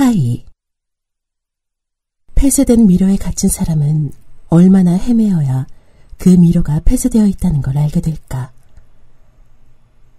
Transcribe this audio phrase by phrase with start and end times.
[0.00, 0.46] 하이
[2.34, 4.12] 폐쇄된 미로에 갇힌 사람은
[4.48, 5.66] 얼마나 헤매어야
[6.16, 8.50] 그 미로가 폐쇄되어 있다는 걸 알게 될까?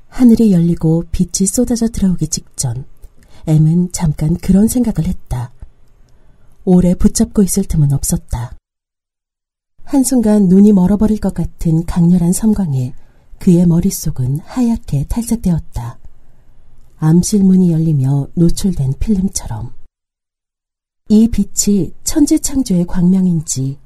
[0.08, 2.86] 하늘이 열리고 빛이 쏟아져 들어오기 직전
[3.48, 5.52] M은 잠깐 그런 생각을 했다.
[6.64, 8.56] 오래 붙잡고 있을 틈은 없었다.
[9.84, 12.94] 한순간 눈이 멀어버릴 것 같은 강렬한 섬광에
[13.40, 16.02] 그의 머릿속은 하얗게 탈색되었다.
[17.04, 19.74] 암실문이 열리며 노출된 필름처럼.
[21.12, 23.78] 이 빛이 천지창조의 광명인지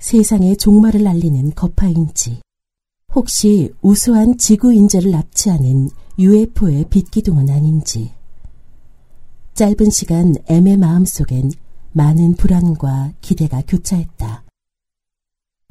[0.00, 2.40] 세상의 종말을 알리는 거파인지
[3.14, 8.10] 혹시 우수한 지구 인재를 납치하는 UFO의 빛기둥은 아닌지
[9.54, 11.52] 짧은 시간 M의 마음속엔
[11.92, 14.42] 많은 불안과 기대가 교차했다.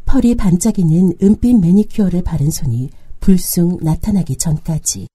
[0.05, 5.09] 펄이 반짝이는 은빛 매니큐어를 바른 손이 불쑥 나타나기 전까지.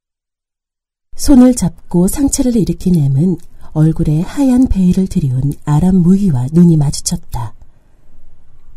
[1.17, 3.39] 손을 잡고 상체를 일으킨 M은
[3.73, 7.55] 얼굴에 하얀 베일을 들이운 아람 무희와 눈이 마주쳤다.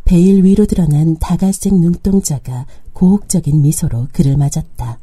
[0.05, 4.99] 베일 위로 드러난 다갈색 눈동자가 고혹적인 미소로 그를 맞았다.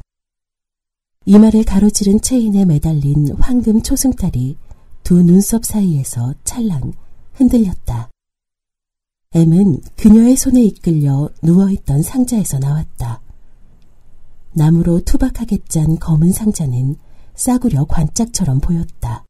[1.25, 4.57] 이마를 가로지른 체인에 매달린 황금 초승달이
[5.03, 6.93] 두 눈썹 사이에서 찰랑
[7.35, 8.11] 흔들렸다.
[9.35, 13.21] M은 그녀의 손에 이끌려 누워있던 상자에서 나왔다.
[14.53, 16.97] 나무로 투박하게 짠 검은 상자는
[17.35, 19.25] 싸구려 관짝처럼 보였다.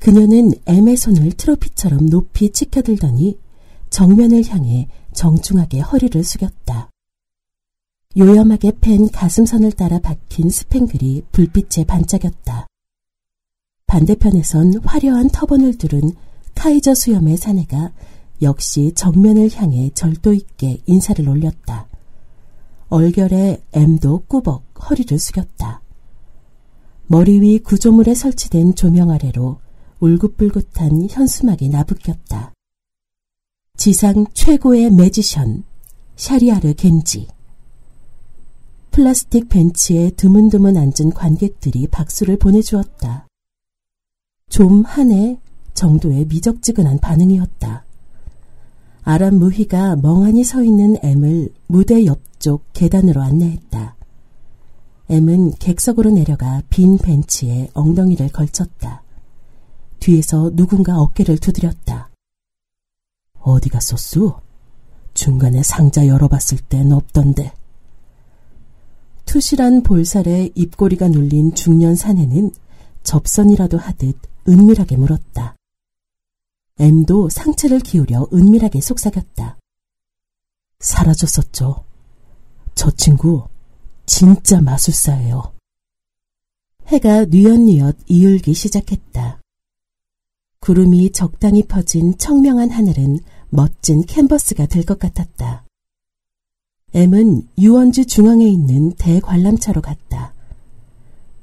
[0.00, 3.38] 그녀는 M의 손을 트로피처럼 높이 치켜들더니
[3.90, 6.88] 정면을 향해 정중하게 허리를 숙였다.
[8.16, 12.66] 요염하게 팬 가슴선을 따라 박힌 스팽글이 불빛에 반짝였다.
[13.86, 16.14] 반대편에선 화려한 터번을 두른
[16.54, 17.92] 카이저 수염의 사내가
[18.40, 21.88] 역시 정면을 향해 절도 있게 인사를 올렸다.
[22.88, 25.82] 얼결에 M도 꾸벅 허리를 숙였다.
[27.06, 29.58] 머리 위 구조물에 설치된 조명 아래로
[30.00, 32.52] 울긋불긋한 현수막이 나부꼈다.
[33.76, 35.64] 지상 최고의 매지션
[36.16, 37.28] 샤리아르 겐지
[38.90, 43.26] 플라스틱 벤치에 드문드문 앉은 관객들이 박수를 보내주었다.
[44.48, 45.38] 좀 하네
[45.74, 47.84] 정도의 미적지근한 반응이었다.
[49.02, 53.96] 아람 무희가 멍하니 서 있는 M을 무대 옆쪽 계단으로 안내했다.
[55.08, 59.02] M은 객석으로 내려가 빈 벤치에 엉덩이를 걸쳤다.
[60.00, 62.10] 뒤에서 누군가 어깨를 두드렸다.
[63.40, 64.34] 어디 갔었수?
[65.14, 67.52] 중간에 상자 열어봤을 땐 없던데.
[69.26, 72.50] 투실한 볼살에 입꼬리가 눌린 중년 사내는
[73.02, 74.16] 접선이라도 하듯
[74.48, 75.56] 은밀하게 물었다.
[76.78, 79.58] M도 상체를 기울여 은밀하게 속삭였다.
[80.80, 81.84] 사라졌었죠.
[82.74, 83.46] 저 친구
[84.06, 85.52] 진짜 마술사예요.
[86.86, 89.39] 해가 뉘엿뉘엿 이을기 시작했다.
[90.70, 95.64] 구름이 적당히 퍼진 청명한 하늘은 멋진 캔버스가 될 것 같았다.
[96.94, 100.32] M은 유원지 중앙에 있는 대관람차로 갔다.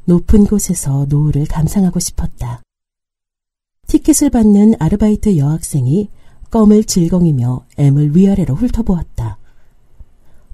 [0.06, 2.62] 높은 곳에서 노을을 감상하고 싶었다.
[3.88, 6.08] 티켓을 받는 아르바이트 여학생이
[6.50, 9.40] 껌을 질겅이며 M을 위아래로 훑어보았다.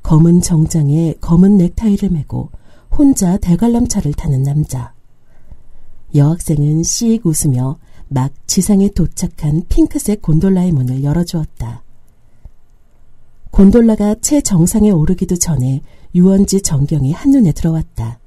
[0.01, 2.50] 검은 정장에 검은 넥타이를 메고
[2.90, 4.95] 혼자 대관람차를 타는 남자.
[6.16, 7.78] 여학생은 씩 웃으며
[8.13, 11.84] 막 지상에 도착한 핑크색 곤돌라의 문을 열어주었다.
[13.50, 15.81] 곤돌라가 최정상에 오르기도 전에
[16.13, 18.19] 유원지 전경이 한눈에 들어왔다.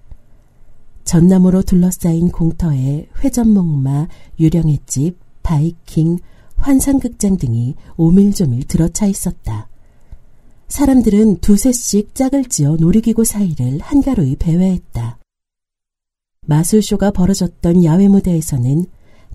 [1.05, 4.09] 전나무로 둘러싸인 공터에 회전목마,
[4.41, 6.19] 유령의 집, 바이킹,
[6.57, 9.69] 환상극장 등이 오밀조밀 들어차 있었다.
[10.67, 15.19] 사람들은 두세씩 짝을 지어 놀이기구 사이를 한가로이 배회했다.
[16.41, 18.87] 마술쇼가 벌어졌던 야외 무대에서는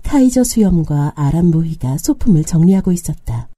[0.02, 3.48] 카이저 수염과 아람 모희가 소품을 정리하고 있었다.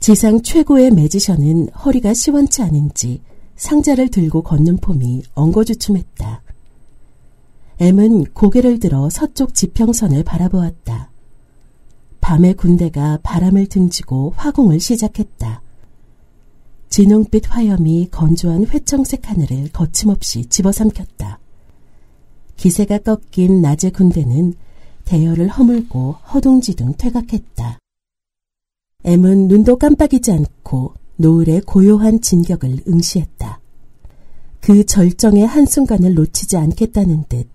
[0.00, 3.22] 지상 최고의 매지션은 허리가 시원치 않은지
[3.56, 6.42] 상자를 들고 걷는 폼이 엉거주춤했다.
[7.80, 11.10] M은 고개를 들어 서쪽 지평선을 바라보았다.
[12.20, 15.62] 밤의 군대가 바람을 등지고 화공을 시작했다.
[16.88, 21.38] 진홍빛 화염이 건조한 회청색 하늘을 거침없이 집어삼켰다.
[22.56, 24.54] 기세가 꺾인 낮의 군대는
[25.08, 27.78] 대열을 허물고 허둥지둥 퇴각했다.
[29.04, 33.58] M은 눈도 깜빡이지 않고 노을의 고요한 진격을 응시했다.
[34.60, 37.48] 그 절정의 한순간을 놓치지 않겠다는 듯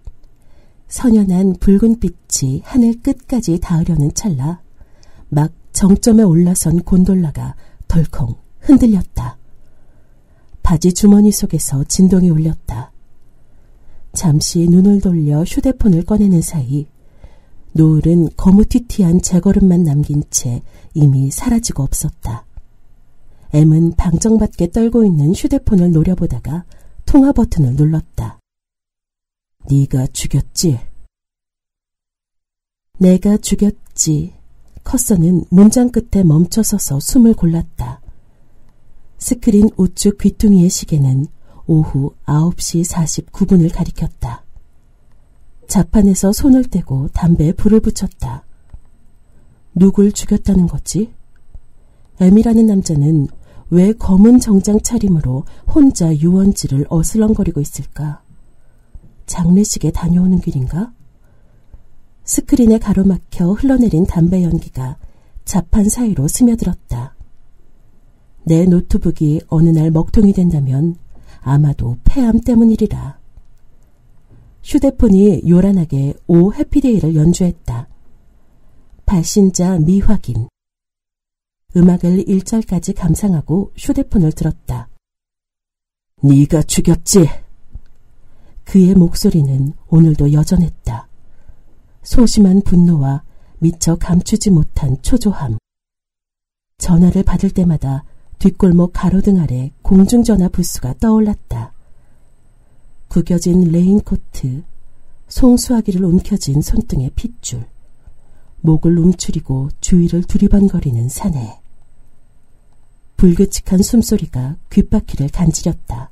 [0.88, 4.61] 선연한 붉은 빛이 하늘 끝까지 닿으려는 찰나
[5.29, 7.55] 막 정점에 올라선 곤돌라가
[7.88, 9.38] 덜컹 흔들렸다.
[10.63, 12.91] 바지 주머니 속에서 진동이 울렸다.
[14.13, 16.88] 잠시 눈을 돌려 휴대폰을 꺼내는 사이
[17.74, 20.62] 노을은 거무튀튀한 제걸음만 남긴 채
[20.94, 22.46] 이미 사라지고 없었다.
[23.52, 26.66] M은 방정받게 떨고 있는 휴대폰을 노려보다가
[27.06, 28.40] 통화 버튼을 눌렀다.
[29.70, 30.80] 네가 죽였지?
[33.00, 34.34] 내가 죽였지.
[34.84, 38.02] 커서는 문장 끝에 멈춰서서 숨을 골랐다.
[39.18, 41.28] 스크린 우측 귀퉁이의 시계는
[41.66, 44.44] 오후 9시 49분을 가리켰다.
[45.68, 48.45] 자판에서 손을 떼고 담배에 불을 붙였다.
[49.75, 51.13] 누굴 죽였다는 거지?
[52.19, 53.27] M이라는 남자는
[53.69, 58.21] 왜 검은 정장 차림으로 혼자 유원지를 어슬렁거리고 있을까?
[59.25, 60.94] 장례식에 다녀오는 길인가?
[62.24, 64.98] 스크린에 가로막혀 흘러내린 담배 연기가
[65.44, 67.15] 자판 사이로 스며들었다.
[68.45, 70.95] 내 노트북이 어느 날 먹통이 된다면
[71.42, 73.23] 아마도 폐암 때문이리라.
[74.63, 77.89] 휴대폰이 요란하게 오 해피데이를 연주했다.
[79.06, 80.48] 발신자 미확인.
[81.75, 84.89] 음악을 1절까지 감상하고 휴대폰을 들었다.
[86.21, 87.27] 네가 죽였지?
[88.63, 91.10] 그의 목소리는 오늘도 여전했다.
[92.04, 93.24] 소심한 분노와
[93.60, 95.57] 미처 감추지 못한 초조함.
[96.77, 98.06] 전화를 받을 때마다
[98.39, 101.43] 뒷골목 가로등 아래 공중전화 부스가 떠올랐다.
[103.13, 104.63] 구겨진 레인코트,
[105.27, 107.63] 송수화기를 움켜쥔 손등의 핏줄,
[108.62, 111.62] 목을 움츠리고 주위를 두리번거리는 사내.
[113.18, 116.12] 불규칙한 숨소리가 귓바퀴를 간지렸다.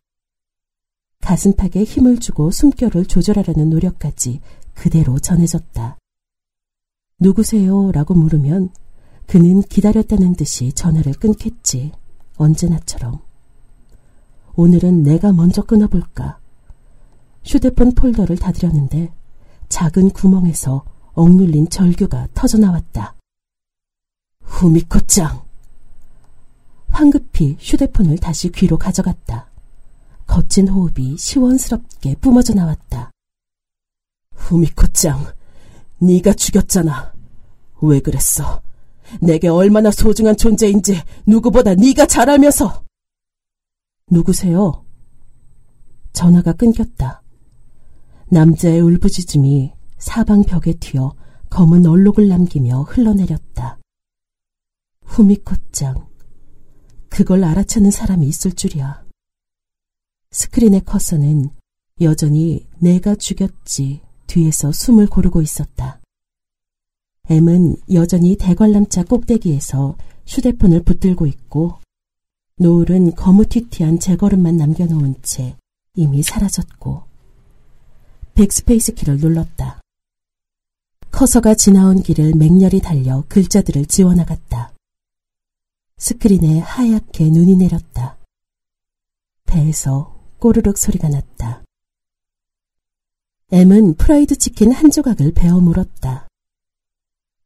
[1.22, 4.40] 가슴팍에 힘을 주고 숨결을 조절하려는 노력까지
[4.76, 5.98] 그대로 전해졌다.
[7.20, 7.92] 누구세요?
[7.94, 8.70] 라고 물으면
[9.26, 11.94] 그는 기다렸다는 듯이 전화를 끊겠지.
[12.38, 13.22] 언제나처럼.
[14.56, 16.41] 오늘은 내가 먼저 끊어볼까.
[17.44, 19.14] 휴대폰 폴더를 닫으려는데
[19.70, 20.84] 작은 구멍에서
[21.14, 23.16] 억눌린 절규가 터져나왔다.
[24.44, 25.44] 후미코짱!
[26.90, 29.50] 황급히 휴대폰을 다시 귀로 가져갔다.
[30.28, 33.12] 거친 호흡이 시원스럽게 뿜어져 나왔다.
[34.36, 35.34] 후미코짱,
[36.00, 37.14] 네가 죽였잖아.
[37.82, 38.62] 왜 그랬어?
[39.20, 42.84] 내게 얼마나 소중한 존재인지 누구보다 네가 잘 알면서.
[44.10, 44.86] 누구세요?
[46.14, 47.21] 전화가 끊겼다.
[48.34, 51.14] 남자의 울부짖음이 사방 벽에 튀어
[51.50, 53.78] 검은 얼룩을 남기며 흘러내렸다.
[55.04, 56.08] 후미코짱,
[57.10, 59.04] 그걸 알아채는 사람이 있을 줄이야.
[60.32, 61.50] 스크린의 커서는
[62.00, 66.00] 여전히 내가 죽였지 뒤에서 숨을 고르고 있었다.
[67.30, 71.80] M은 여전히 대관람차 꼭대기에서 휴대폰을 붙들고 있고
[72.56, 75.58] 노을은 거무튀튀한 제걸음만 남겨놓은 채
[75.96, 77.11] 이미 사라졌고
[78.34, 79.82] 백스페이스 키를 눌렀다.
[81.12, 84.74] 커서가 지나온 길을 맹렬히 달려 글자들을 지워나갔다.
[85.98, 88.18] 스크린에 하얗게 눈이 내렸다.
[89.46, 91.64] 배에서 꼬르륵 소리가 났다.
[93.52, 96.28] M은 프라이드 치킨 한 조각을 베어 물었다.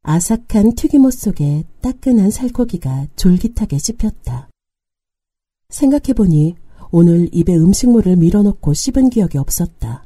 [0.02, 4.48] 아삭한 튀김옷 속에 따끈한 살코기가 졸깃하게 씹혔다.
[5.68, 6.54] 생각해보니
[6.92, 10.05] 오늘 입에 음식물을 밀어넣고 씹은 기억이 없었다.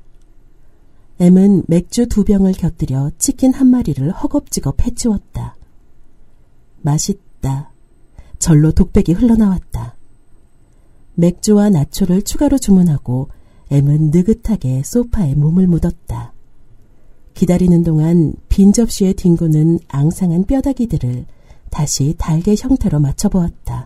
[1.20, 5.54] M은 맥주 두 병을 곁들여 치킨 한 마리를 허겁지겁 해치웠다.
[6.80, 7.72] 맛있다.
[8.38, 9.96] 절로 독백이 흘러나왔다.
[11.16, 13.28] 맥주와 나초를 추가로 주문하고
[13.70, 16.32] M은 느긋하게 소파에 몸을 묻었다.
[17.34, 21.26] 기다리는 동안 빈 접시에 뒹구는 앙상한 뼈다귀들을
[21.70, 23.84] 다시 달개 형태로 맞춰보았다.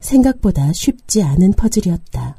[0.00, 2.38] 생각보다 쉽지 않은 퍼즐이었다.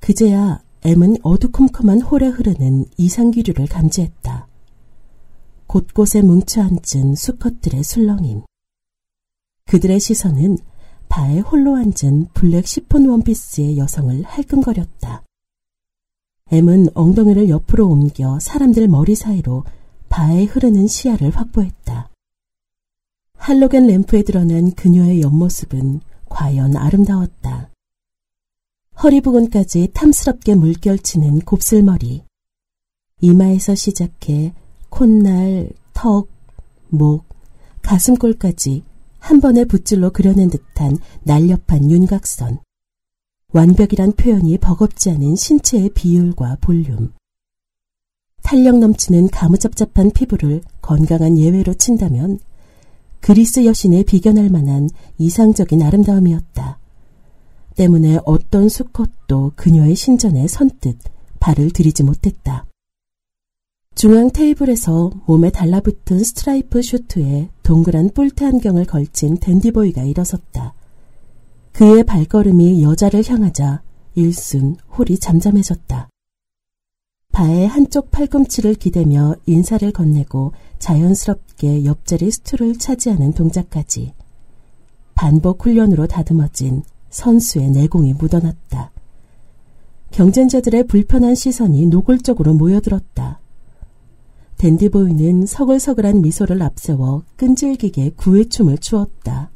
[0.00, 4.48] 그제야 M은 어두컴컴한 홀에 흐르는 이상기류를 감지했다.
[5.66, 8.42] 곳곳에 뭉쳐앉은 수컷들의 술렁임.
[9.66, 10.56] 그들의 시선은
[11.10, 15.22] 바에 홀로 앉은 블랙 시폰 원피스의 여성을 할끔거렸다.
[16.50, 19.64] M은 엉덩이를 옆으로 옮겨 사람들 머리 사이로
[20.08, 22.08] 바에 흐르는 시야를 확보했다.
[23.36, 27.70] 할로겐 램프에 드러난 그녀의 옆모습은 과연 아름다웠다.
[29.02, 32.22] 허리 부근까지 탐스럽게 물결치는 곱슬머리.
[33.22, 34.52] 이마에서 시작해
[34.90, 36.28] 콧날, 턱,
[36.88, 37.24] 목,
[37.80, 38.84] 가슴골까지
[39.18, 42.58] 한 번의 붓질로 그려낸 듯한 날렵한 윤곽선.
[43.54, 47.14] 완벽이란 표현이 버겁지 않은 신체의 비율과 볼륨.
[48.42, 52.38] 탄력 넘치는 가무잡잡한 피부를 건강한 예외로 친다면
[53.20, 56.79] 그리스 여신에 비견할 만한 이상적인 아름다움이었다.
[57.76, 60.98] 때문에 어떤 수컷도 그녀의 신전에 선뜻
[61.38, 62.66] 발을 들이지 못했다.
[63.94, 70.74] 중앙 테이블에서 몸에 달라붙은 스트라이프 슈트에 동그란 뿔테 안경을 걸친 댄디보이가 일어섰다.
[71.72, 73.82] 그의 발걸음이 여자를 향하자
[74.14, 76.08] 일순 홀이 잠잠해졌다.
[77.32, 84.14] 바에 한쪽 팔꿈치를 기대며 인사를 건네고 자연스럽게 옆자리 스툴을 차지하는 동작까지
[85.14, 88.90] 반복 훈련으로 다듬어진 선수의 내공이 묻어났다.
[90.10, 93.40] 경쟁자들의 불편한 시선이 노골적으로 모여들었다.
[94.56, 99.50] 댄디보이는 서글서글한 미소를 앞세워 끈질기게 구애춤을 추었다.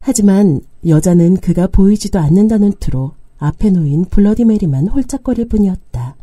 [0.00, 6.16] 하지만 여자는 그가 보이지도 않는다는 투로 앞에 놓인 블러디 메리만 홀짝거릴 뿐이었다.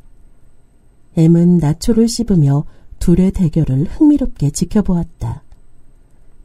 [1.17, 2.65] 엠은 나초를 씹으며
[2.99, 5.43] 둘의 대결을 흥미롭게 지켜보았다.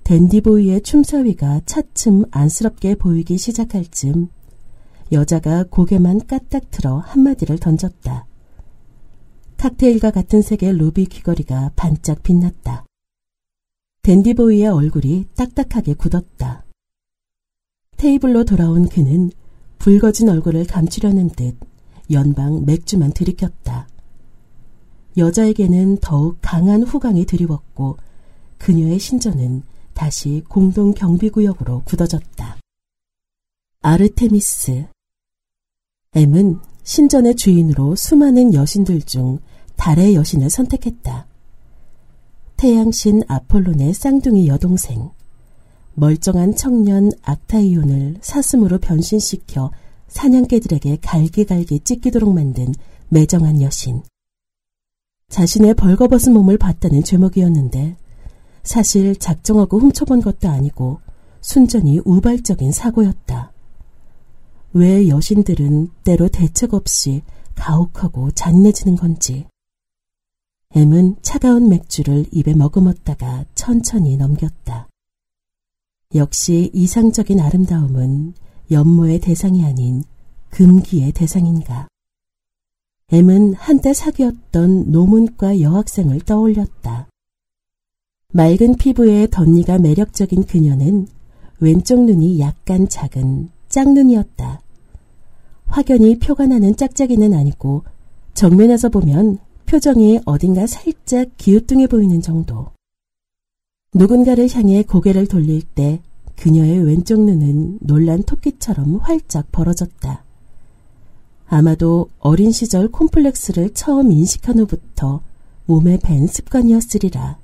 [0.04, 4.28] 댄디보이의 춤사위가 차츰 안쓰럽게 보이기 시작할 즈음
[5.12, 8.26] 여자가 고개만 까딱 틀어 한마디를 던졌다.
[9.56, 12.84] 칵테일과 같은 색의 루비 귀걸이가 반짝 빛났다.
[14.02, 16.66] 댄디보이의 얼굴이 딱딱하게 굳었다.
[17.96, 19.30] 테이블로 돌아온 그는
[19.78, 21.56] 붉어진 얼굴을 감추려는 듯
[22.10, 23.88] 연방 맥주만 들이켰다.
[25.16, 27.96] 여자에게는 더욱 강한 후광이 드리웠고
[28.58, 29.62] 그녀의 신전은
[29.94, 32.56] 다시 공동 경비구역으로 굳어졌다.
[33.80, 34.86] 아르테미스
[36.14, 39.38] M은 신전의 주인으로 수많은 여신들 중
[39.76, 41.26] 달의 여신을 선택했다.
[42.56, 45.10] 태양신 아폴론의 쌍둥이 여동생,
[45.94, 49.70] 멀쩡한 청년 악타이온을 사슴으로 변신시켜
[50.08, 52.72] 사냥개들에게 갈기갈기 찢기도록 만든
[53.08, 54.02] 매정한 여신.
[55.28, 57.96] 자신의 벌거벗은 몸을 봤다는 죄목이었는데
[58.64, 61.00] 사실 작정하고 훔쳐본 것도 아니고
[61.40, 63.52] 순전히 우발적인 사고였다.
[64.72, 67.22] 왜 여신들은 때로 대책 없이
[67.54, 69.46] 가혹하고 잔인해지는 건지.
[70.74, 74.88] M은 차가운 맥주를 입에 머금었다가 천천히 넘겼다.
[76.16, 78.34] 역시 이상적인 아름다움은
[78.70, 80.02] 연모의 대상이 아닌
[80.50, 81.86] 금기의 대상인가.
[83.12, 87.08] M은 한때 사귀었던 노문과 여학생을 떠올렸다.
[88.36, 91.06] 맑은 피부에 덧니가 매력적인 그녀는
[91.60, 94.60] 왼쪽 눈이 약간 작은 짝눈이었다.
[95.66, 97.84] 확연히 표가 나는 짝짝이는 아니고
[98.34, 102.72] 정면에서 보면 표정이 어딘가 살짝 기우뚱해 보이는 정도.
[103.94, 106.00] 누군가를 향해 고개를 돌릴 때
[106.34, 110.24] 그녀의 왼쪽 눈은 놀란 토끼처럼 활짝 벌어졌다.
[111.46, 115.22] 아마도 어린 시절 콤플렉스를 처음 인식한 후부터
[115.66, 117.43] 몸에 밴 습관이었으리라.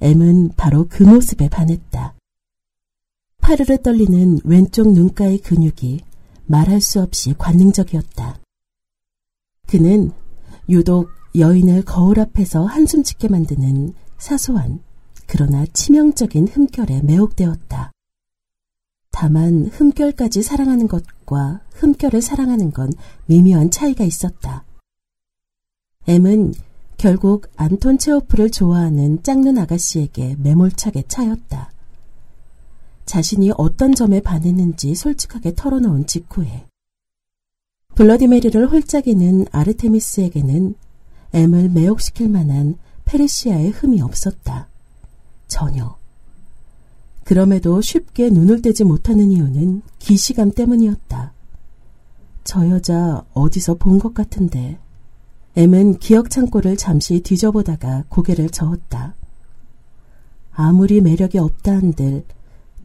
[0.00, 2.14] M은 바로 그 모습에 반했다.
[3.38, 6.00] 파르르 떨리는 왼쪽 눈가의 근육이
[6.46, 8.38] 말할 수 없이 관능적이었다.
[9.66, 10.12] 그는
[10.68, 14.80] 유독 여인을 거울 앞에서 한숨 짓게 만드는 사소한
[15.26, 17.92] 그러나 치명적인 흠결에 매혹되었다.
[19.10, 22.92] 다만 흠결까지 사랑하는 것과 흠결을 사랑하는 건
[23.26, 24.64] 미묘한 차이가 있었다.
[26.06, 26.54] M은
[26.98, 31.70] 결국 안톤 체오프를 좋아하는 짝눈 아가씨에게 매몰차게 차였다.
[33.06, 36.66] 자신이 어떤 점에 반했는지 솔직하게 털어놓은 직후에
[37.94, 40.74] 블러디메리를 홀짝이는 아르테미스에게는
[41.34, 44.68] M을 매혹시킬 만한 페르시아의 흠이 없었다.
[45.46, 45.96] 전혀.
[47.22, 51.32] 그럼에도 쉽게 눈을 떼지 못하는 이유는 기시감 때문이었다.
[52.42, 54.78] 저 여자 어디서 본 것 같은데.
[55.58, 59.16] M은 기억 창고를 잠시 뒤져보다가 고개를 저었다.
[60.52, 62.24] 아무리 매력이 없다 한들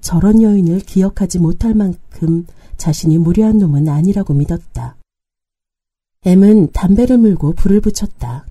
[0.02, 4.96] 저런 여인을 기억하지 못할 만큼 자신이 무례한 놈은 아니라고 믿었다.
[6.26, 8.48] M은 담배를 물고 불을 붙였다.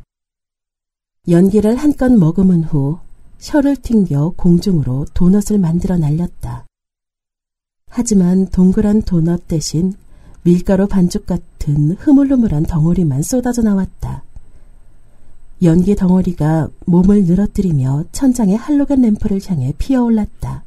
[1.27, 3.01] 연기를 한껏 머금은 후
[3.41, 6.65] 혀를 튕겨 공중으로 도넛을 만들어 날렸다.
[7.89, 9.95] 하지만 동그란 도넛 대신
[10.43, 14.25] 밀가루 반죽 같은 흐물흐물한 덩어리만 쏟아져 나왔다.
[15.63, 20.65] 연기 덩어리가 몸을 늘어뜨리며 천장의 할로겐 램프를 향해 피어올랐다.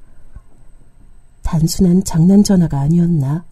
[1.44, 3.44] 단순한 장난 전화가 아니었나?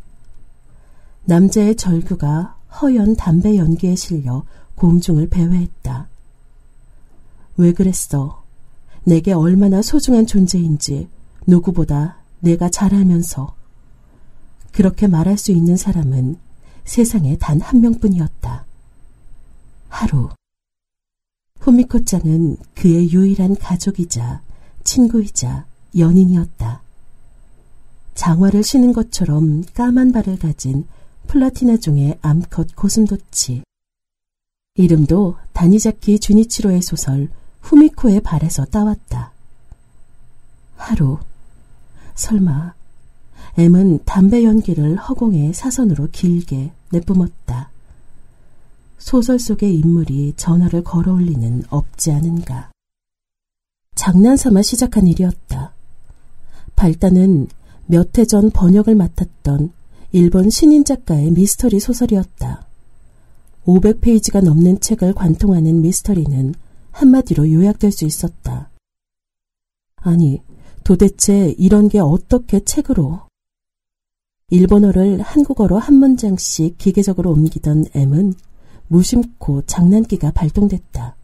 [1.25, 4.43] 남자의 절규가 허연 담배 연기에 실려
[4.75, 6.07] 공중을 배회했다.
[7.57, 8.41] 왜 그랬어?
[9.03, 11.09] 내게 얼마나 소중한 존재인지
[11.45, 13.53] 누구보다 내가 잘 알면서
[14.73, 16.37] 그렇게 말할 수 있는 사람은
[16.83, 18.65] 세상에 단 한 명뿐이었다.
[19.87, 20.29] 하루.
[21.59, 24.41] 후미코짱은 그의 유일한 가족이자
[24.83, 25.65] 친구이자
[25.97, 26.81] 연인이었다.
[28.15, 30.85] 장화를 신은 것처럼 까만 발을 가진
[31.27, 33.63] 플라티나 종의 암컷 고슴도치.
[34.75, 37.29] 이름도 다니자키 주니치로의 소설
[37.61, 39.31] 후미코의 발에서 따왔다.
[40.75, 41.19] 하루.
[42.15, 42.73] 설마
[43.57, 47.69] M은 담배 연기를 허공에 사선으로 길게 내뿜었다.
[48.97, 52.71] 소설 속의 인물이 전화를 걸어 올리는 없지 않은가.
[53.95, 55.73] 장난삼아 시작한 일이었다.
[56.75, 57.47] 발단은
[57.85, 59.71] 몇 해 전 번역을 맡았던
[60.13, 62.65] 일본 신인 작가의 미스터리 소설이었다.
[63.65, 66.55] 500페이지가 넘는 책을 관통하는 미스터리는
[66.91, 68.69] 한마디로 요약될 수 있었다.
[69.97, 70.41] 아니,
[70.83, 73.21] 도대체 이런 게 어떻게 책으로?
[74.53, 78.35] 일본어를 한국어로 한 문장씩 기계적으로 옮기던 M은
[78.87, 81.15] 무심코 장난기가 발동됐다.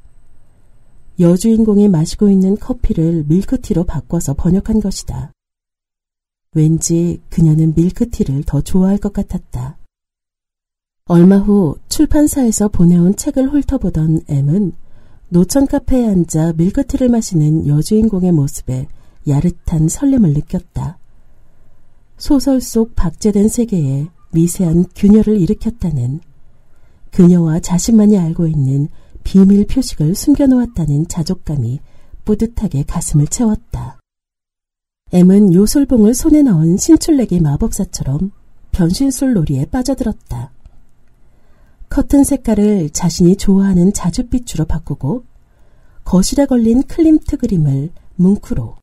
[1.20, 5.32] 여주인공이 마시고 있는 커피를 밀크티로 바꿔서 번역한 것이다.
[6.56, 9.78] 왠지 그녀는 밀크티를 더 좋아할 것 같았다.
[11.06, 14.72] 얼마 후 출판사에서 보내온 책을 훑어보던 M은
[15.28, 18.88] 노천 카페에 앉아 밀크티를 마시는 여주인공의 모습에
[19.28, 20.99] 야릇한 설렘을 느꼈다.
[22.20, 26.20] 소설 속 박제된 세계에 미세한 균열을 일으켰다는
[27.12, 28.90] 그녀와 자신만이 알고 있는
[29.24, 31.80] 비밀 표식을 숨겨놓았다는 자족감이
[32.26, 34.00] 뿌듯하게 가슴을 채웠다.
[35.12, 38.32] M은 요술봉을 손에 넣은 신출내기 마법사처럼
[38.72, 40.52] 변신술 놀이에 빠져들었다.
[41.90, 45.24] 커튼 색깔을 자신이 좋아하는 자줏빛으로 바꾸고
[46.04, 48.76] 거실에 걸린 클림트 그림을 뭉크로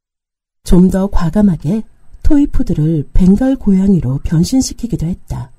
[0.64, 1.84] 좀 더 과감하게
[2.26, 5.52] 토이푸드를 벵갈 고양이로 변신시키기도 했다.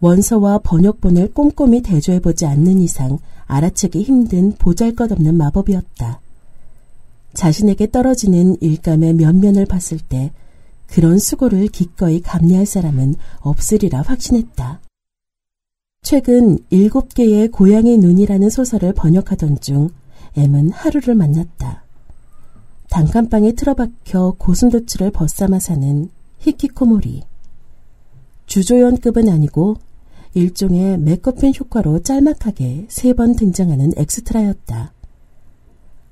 [0.00, 6.20] 원서와 번역본을 꼼꼼히 대조해보지 않는 이상 알아채기 힘든 보잘것없는 마법이었다.
[7.34, 10.32] 자신에게 떨어지는 일감의 면면을 봤을 때
[10.86, 14.80] 그런 수고를 기꺼이 감내할 사람은 없으리라 확신했다.
[16.02, 19.90] 최근 일곱 개의 고양이 눈이라는 소설을 번역하던 중
[20.36, 21.84] M은 하루를 만났다.
[22.90, 26.10] 단칸방에 틀어박혀 고슴도치를 벗삼아 사는
[26.40, 27.22] 히키코모리.
[28.46, 29.76] 주조연급은 아니고
[30.34, 34.92] 일종의 메커핀 효과로 짤막하게 세 번 등장하는 엑스트라였다.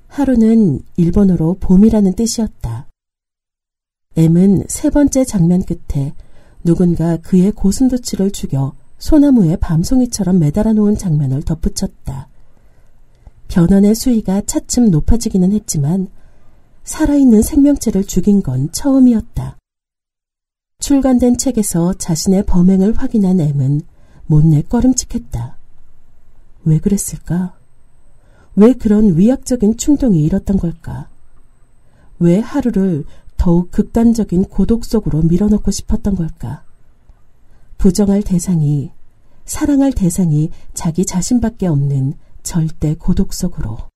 [0.06, 2.86] 하루는 일본어로 봄이라는 뜻이었다.
[4.16, 6.14] M은 세 번째 장면 끝에
[6.64, 12.28] 누군가 그의 고슴도치를 죽여 소나무에 밤송이처럼 매달아 놓은 장면을 덧붙였다.
[13.48, 16.08] 변환의 수위가 차츰 높아지기는 했지만
[16.88, 19.58] 살아있는 생명체를 죽인 건 처음이었다.
[20.80, 23.82] 출간된 책에서 자신의 범행을 확인한 M은
[24.26, 25.58] 못내 꺼림칙했다.
[26.64, 27.58] 왜 그랬을까?
[28.56, 31.10] 왜 그런 위약적인 충동이 일었던 걸까?
[32.20, 33.04] 왜 하루를
[33.36, 36.64] 더욱 극단적인 고독 속으로 밀어넣고 싶었던 걸까?
[37.76, 38.92] 부정할 대상이,
[39.44, 43.88] 사랑할 대상이 자기 자신밖에 없는 절대 고독 속으로.